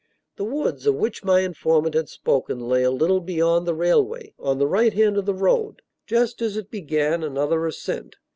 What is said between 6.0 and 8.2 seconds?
just as it began another ascent.